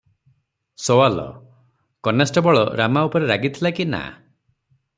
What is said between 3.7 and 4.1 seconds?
କି ନା?